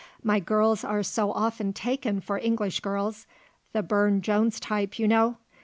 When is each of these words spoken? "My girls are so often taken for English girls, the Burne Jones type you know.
"My 0.23 0.39
girls 0.39 0.83
are 0.83 1.03
so 1.03 1.31
often 1.31 1.73
taken 1.73 2.21
for 2.21 2.39
English 2.39 2.79
girls, 2.79 3.27
the 3.71 3.83
Burne 3.83 4.23
Jones 4.23 4.59
type 4.59 4.97
you 4.97 5.07
know. 5.07 5.37